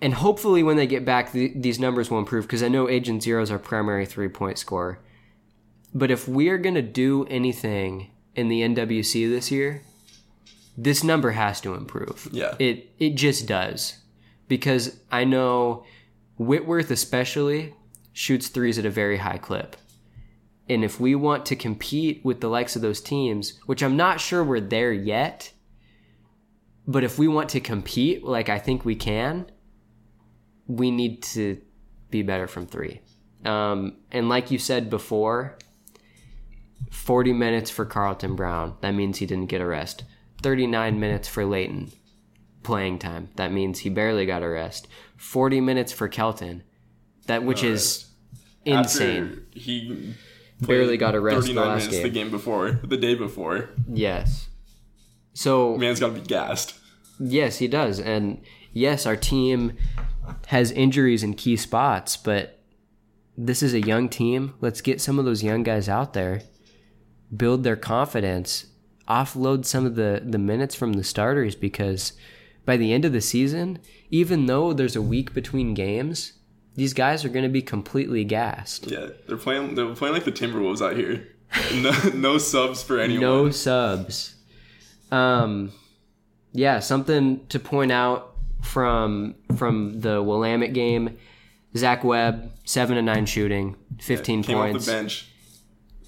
[0.01, 3.23] And hopefully, when they get back, th- these numbers will improve because I know Agent
[3.23, 4.99] Zero is our primary three point scorer.
[5.95, 9.83] But if we are going to do anything in the NWC this year,
[10.77, 12.29] this number has to improve.
[12.33, 12.55] Yeah.
[12.59, 13.99] It, it just does.
[14.49, 15.85] Because I know
[16.37, 17.75] Whitworth, especially,
[18.15, 19.77] shoots threes at a very high clip.
[20.67, 24.21] And if we want to compete with the likes of those teams, which I'm not
[24.21, 25.53] sure we're there yet,
[26.87, 29.51] but if we want to compete like I think we can,
[30.67, 31.61] we need to
[32.09, 33.03] be better from three.
[33.45, 35.59] Um, and like you said before,
[36.91, 38.77] 40 minutes for Carlton Brown.
[38.81, 40.05] That means he didn't get a rest.
[40.43, 41.93] 39 minutes for Leighton
[42.63, 43.29] playing time.
[43.37, 44.89] That means he barely got a rest.
[45.17, 46.63] 40 minutes for Kelton.
[47.27, 48.07] That which is
[48.65, 49.47] insane.
[49.53, 50.15] He
[50.61, 52.03] Barely got a rest 39 last minutes game.
[52.03, 53.71] the game before, the day before.
[53.93, 54.49] Yes.
[55.33, 56.75] So Man's got to be gassed.
[57.19, 57.99] Yes, he does.
[58.01, 58.41] And
[58.73, 59.77] yes, our team
[60.47, 62.61] has injuries in key spots, but
[63.37, 64.55] this is a young team.
[64.61, 66.43] Let's get some of those young guys out there,
[67.37, 68.67] build their confidence,
[69.09, 72.13] offload some of the, the minutes from the starters because
[72.65, 76.35] by the end of the season, even though there's a week between games,
[76.75, 78.91] these guys are going to be completely gassed.
[78.91, 79.75] Yeah, they're playing.
[79.75, 81.29] They're playing like the Timberwolves out here.
[81.75, 83.21] No, no subs for anyone.
[83.21, 84.35] No subs.
[85.13, 85.73] Um,
[86.53, 91.17] yeah, something to point out from from the Willamette game.
[91.77, 94.77] Zach Webb, seven and nine shooting, fifteen Came points.
[94.77, 95.29] off the bench,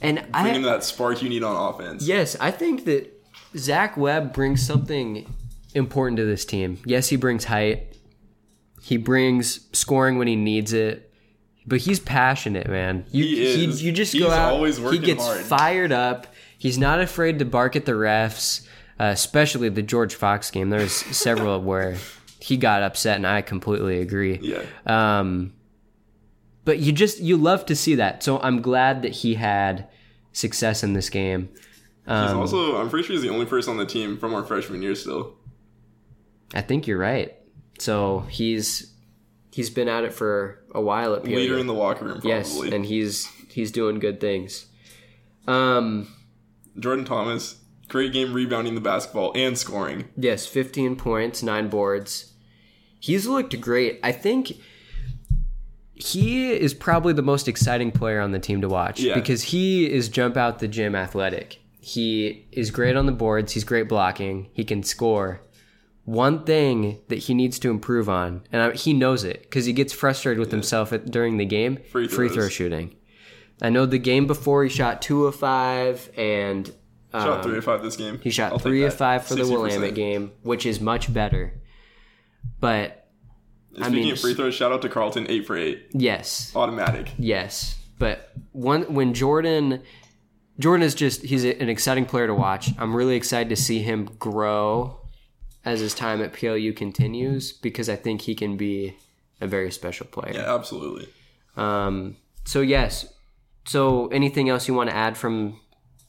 [0.01, 2.07] and bringing I that spark you need on offense.
[2.07, 3.13] yes, I think that
[3.57, 5.33] Zach Webb brings something
[5.75, 6.79] important to this team.
[6.85, 7.96] Yes, he brings height.
[8.87, 11.13] He brings scoring when he needs it.
[11.67, 13.05] But he's passionate, man.
[13.11, 13.83] You, He is.
[13.83, 14.53] you just He's go out.
[14.53, 15.41] always he gets hard.
[15.41, 16.29] fired up.
[16.57, 18.65] He's not afraid to bark at the refs,
[19.01, 20.71] uh, especially the George Fox game.
[20.71, 21.97] There's several where
[22.39, 24.39] he got upset, and I completely agree.
[24.41, 24.63] Yeah.
[24.87, 25.53] Um,
[26.65, 28.23] but you just you love to see that.
[28.23, 29.89] So I'm glad that he had
[30.33, 31.49] success in this game.
[32.05, 32.77] He's Um, also.
[32.77, 35.35] I'm pretty sure he's the only person on the team from our freshman year still.
[36.55, 37.35] I think you're right.
[37.79, 38.93] So he's
[39.53, 41.37] he's been at it for a while at PLU.
[41.37, 42.31] Leader in the locker room, probably.
[42.31, 44.67] yes, and he's he's doing good things.
[45.49, 46.09] Um,
[46.79, 47.57] Jordan Thomas,
[47.89, 50.09] great game rebounding the basketball and scoring.
[50.17, 52.33] yes, 15 points, nine boards.
[52.99, 54.01] He's looked great.
[54.03, 54.53] I think
[55.95, 59.15] he is probably the most exciting player on the team to watch Yeah.
[59.15, 61.61] because he is jump out the gym athletic.
[61.81, 63.53] He is great on the boards.
[63.53, 64.49] He's great blocking.
[64.53, 65.41] He can score.
[66.07, 69.73] One thing that he needs to improve on, and I, he knows it because he
[69.73, 72.95] gets frustrated with himself at, during the game, Free free throw shooting.
[73.61, 76.73] I know the game before he shot two of five, and
[77.13, 78.21] Shot um, three of five this game.
[78.23, 79.51] he shot I'll three of five for the 60%.
[79.51, 81.61] Willamette game, which is much better.
[82.61, 83.09] But
[83.75, 87.11] Speaking mean, of free throws, shout out to Carlton, eight for eight, yes, automatic.
[87.19, 87.81] yes.
[87.99, 89.83] But one when Jordan,
[90.59, 92.71] Jordan is just he's an exciting player to watch.
[92.79, 95.01] I'm really excited to see him grow
[95.67, 98.97] as his time at PLU continues because I think he can be
[99.43, 100.33] a very special player.
[100.35, 101.09] Yeah, absolutely.
[101.59, 103.13] Um, so yes.
[103.67, 105.61] So anything else you want to add from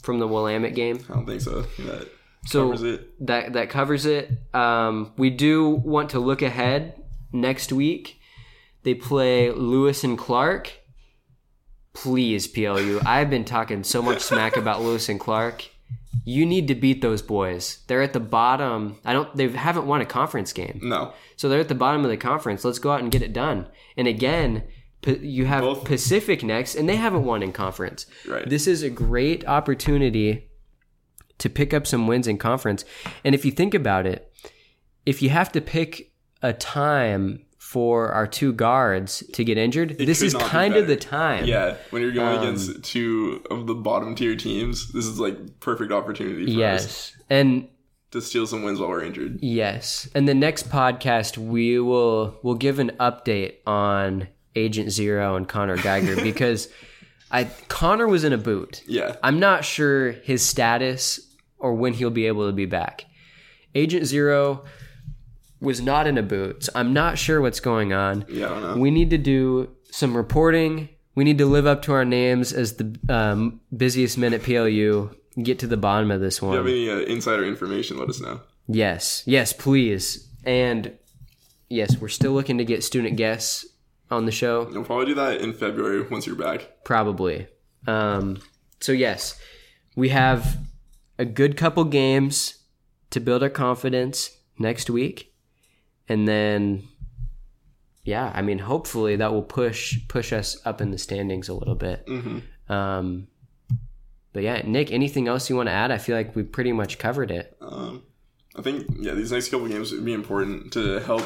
[0.04, 1.00] from the Willamette game?
[1.10, 1.62] I don't think so.
[1.80, 2.08] That
[2.46, 3.26] So covers it.
[3.28, 4.32] that that covers it.
[4.54, 6.93] Um, we do want to look ahead
[7.34, 8.22] next week.
[8.84, 10.72] They play Lewis and Clark.
[11.93, 13.02] Please, PLU.
[13.06, 15.65] I've been talking so much smack about Lewis and Clark.
[16.26, 17.80] You need to beat those boys.
[17.88, 19.00] They're at the bottom.
[19.06, 19.34] I don't.
[19.36, 22.65] They haven't won a conference game, No, so they're at the bottom of the conference.
[22.65, 23.67] Let's go out and get it done.
[23.95, 24.63] And again,
[25.06, 28.08] you have Both- Pacific next, and they haven't won in conference.
[28.28, 28.50] Right.
[28.50, 30.50] This is a great opportunity
[31.38, 32.84] to pick up some wins in conference.
[33.23, 34.32] And if you think about it,
[35.06, 40.21] if you have to pick a time for our two guards to get injured, this
[40.21, 41.43] is not be kind of the time.
[41.45, 41.75] yeah.
[41.89, 45.91] When you're going Um, against two of the bottom tier teams, this is like perfect
[45.91, 47.17] opportunity for us Yes.
[47.30, 47.67] And
[48.12, 49.39] to steal some wins while we're injured.
[49.41, 50.08] yes.
[50.15, 55.75] And the next podcast we will will give an update on Agent Zero and Connor
[55.77, 56.69] Geiger because
[57.30, 58.82] I Connor was in a boot.
[58.88, 61.19] Yeah, I'm not sure his status
[61.60, 63.03] or when he'll be able to be back.
[63.75, 64.63] Agent Zero
[65.60, 66.63] was not in a boot.
[66.65, 68.26] So I'm not sure what's going on.
[68.30, 68.46] yeah.
[68.46, 68.78] I don't know.
[68.78, 70.89] We need to do some reporting.
[71.15, 75.10] We need to live up to our names as the um, busiest men at PLU.
[75.41, 76.67] Get to the bottom of this If you have one.
[76.74, 78.41] any uh, insider information, let us know.
[78.67, 80.28] Yes, yes, please.
[80.43, 80.93] And
[81.70, 83.65] yes, we're still looking to get student guests
[84.10, 84.67] on the show.
[84.72, 86.84] We'll probably do that in February once you're back.
[86.84, 87.48] Probably.
[87.86, 88.39] Um,
[88.80, 89.39] so yes,
[89.96, 90.58] we have
[91.20, 92.63] a good couple games
[93.12, 95.34] to build our confidence next week,
[96.10, 96.88] and then,
[98.04, 101.76] yeah, I mean, hopefully that will push push us up in the standings a little
[101.76, 102.04] bit.
[102.08, 102.39] hmm
[102.70, 103.28] Um,
[104.34, 105.89] but yeah, Nick, anything else you want to add?
[105.91, 107.58] I feel like we pretty much covered it.
[107.62, 108.04] Um,
[108.56, 111.24] I think yeah, these next couple games would be important to help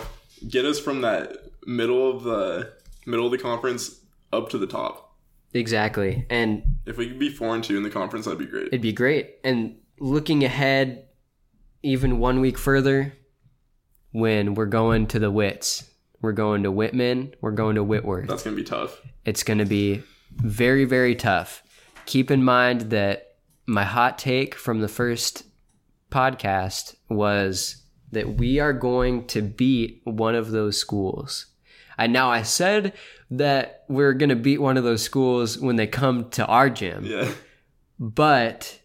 [0.48, 2.74] get us from that middle of the
[3.06, 4.00] middle of the conference
[4.34, 5.10] up to the top.
[5.54, 8.67] Exactly, and If we could be four and two in the conference, that'd be great.
[8.67, 9.36] It'd be great.
[9.44, 11.08] And looking ahead,
[11.84, 13.13] even one week further,
[14.12, 15.89] when we're going to the Wits,
[16.21, 18.27] we're going to Whitman, we're going to Whitworth.
[18.27, 19.01] That's gonna be tough.
[19.25, 20.03] It's going to be
[20.35, 21.63] very, very tough.
[22.05, 23.35] Keep in mind that
[23.65, 25.43] my hot take from the first
[26.09, 31.47] podcast was that we are going to beat one of those schools.
[31.97, 32.93] And now I said
[33.29, 37.05] that we're going to beat one of those schools when they come to our gym.
[37.05, 37.31] Yeah.
[37.99, 38.79] But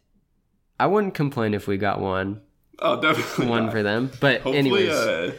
[0.79, 2.43] I wouldn't complain if we got one
[2.79, 3.47] Oh, definitely.
[3.47, 3.73] one not.
[3.73, 4.11] for them.
[4.21, 5.33] But Hopefully, anyways, uh,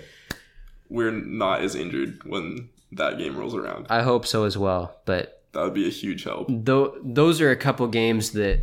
[0.89, 3.87] we're not as injured when that game rolls around.
[3.89, 4.99] I hope so as well.
[5.05, 6.47] But That would be a huge help.
[6.49, 8.61] though those are a couple games that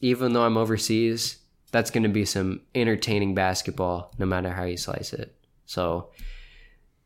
[0.00, 1.38] even though I'm overseas,
[1.72, 5.34] that's going to be some entertaining basketball no matter how you slice it.
[5.66, 6.10] So,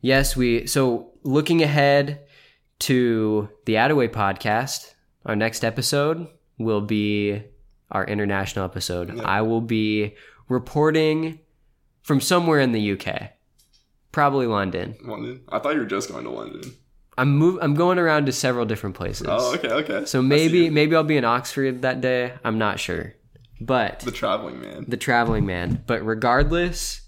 [0.00, 2.20] yes, we so looking ahead
[2.80, 4.94] to the Attaway podcast.
[5.26, 6.28] Our next episode
[6.58, 7.42] will be
[7.90, 9.20] our international episode.
[9.20, 10.14] I will be
[10.48, 11.40] reporting
[12.02, 13.30] from somewhere in the UK,
[14.12, 14.96] probably London.
[15.04, 15.42] London.
[15.48, 16.74] I thought you were just going to London.
[17.16, 19.26] I'm move, I'm going around to several different places.
[19.30, 20.04] Oh, okay, okay.
[20.04, 22.32] So maybe maybe I'll be in Oxford that day.
[22.44, 23.14] I'm not sure.
[23.60, 24.84] But the traveling man.
[24.88, 25.84] the traveling man.
[25.86, 27.02] But regardless,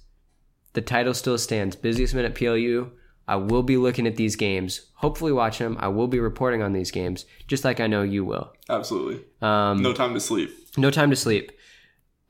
[0.75, 1.75] the title still stands.
[1.75, 2.93] Busiest man at PLU.
[3.29, 4.93] I will be looking at these games.
[4.95, 5.77] Hopefully, watch them.
[5.81, 8.53] I will be reporting on these games, just like I know you will.
[8.71, 9.25] Absolutely.
[9.43, 10.51] Um, No time to sleep.
[10.77, 11.51] no time to sleep.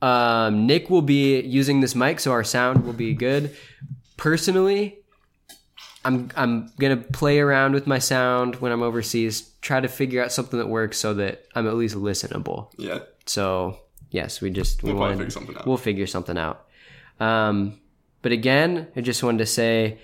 [0.01, 3.55] Um, Nick will be using this mic, so our sound will be good.
[4.15, 4.99] Personally,
[6.05, 9.51] I'm I'm gonna play around with my sound when I'm overseas.
[9.61, 12.69] Try to figure out something that works so that I'm at least listenable.
[12.77, 12.99] Yeah.
[13.25, 13.79] So
[14.11, 15.67] yes, we just we We'll wanted- figure something out.
[15.67, 16.65] We'll figure something out.
[17.19, 17.79] Um,
[18.21, 19.97] but again, I just wanted to say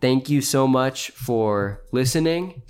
[0.00, 2.62] thank you so much for listening.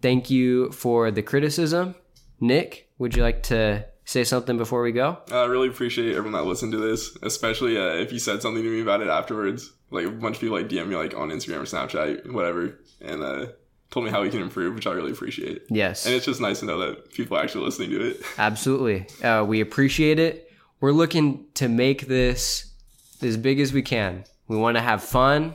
[0.00, 1.94] Thank you for the criticism.
[2.40, 5.18] Nick, would you like to say something before we go?
[5.30, 8.70] I really appreciate everyone that listened to this, especially uh, if you said something to
[8.70, 9.70] me about it afterwards.
[9.90, 13.22] Like a bunch of people like DM me like on Instagram or Snapchat, whatever, and
[13.22, 13.46] uh,
[13.90, 15.62] told me how we can improve, which I really appreciate.
[15.68, 18.22] Yes, And it's just nice to know that people are actually listening to it.
[18.38, 19.06] absolutely.
[19.22, 20.50] Uh, we appreciate it.
[20.80, 22.72] We're looking to make this
[23.20, 24.24] as big as we can.
[24.46, 25.54] We want to have fun,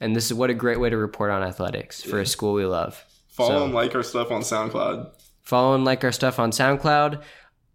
[0.00, 2.64] and this is what a great way to report on athletics for a school we
[2.66, 3.04] love.
[3.28, 5.10] Follow So- and like our stuff on SoundCloud.
[5.42, 7.22] follow and like our stuff on SoundCloud.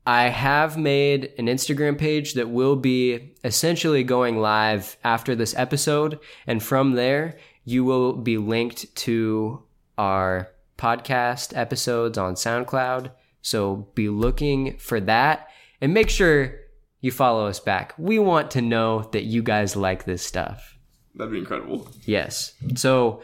[0.07, 6.21] I have made an Instagram page that will be essentially going live after this episode.
[6.47, 9.63] And from there, you will be linked to
[9.97, 10.47] our
[10.77, 13.11] podcast episodes on SoundCloud.
[13.41, 15.49] So be looking for that
[15.81, 16.57] and make sure
[17.01, 17.93] you follow us back.
[17.97, 20.77] We want to know that you guys like this stuff.
[21.15, 21.91] That'd be incredible.
[22.05, 22.53] Yes.
[22.75, 23.23] So,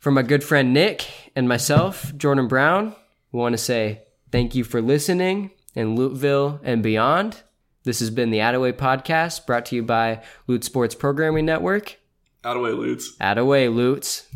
[0.00, 2.94] for my good friend Nick and myself, Jordan Brown,
[3.32, 7.42] we want to say thank you for listening in Luteville and beyond.
[7.84, 11.98] This has been the Attaway Podcast brought to you by Lute Sports Programming Network.
[12.44, 13.16] Attaway, Lutes.
[13.20, 14.26] Attaway, Lutes.